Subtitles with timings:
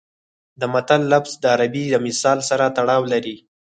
[0.59, 3.35] د متل لفظ د عربي د مثل سره تړاو لري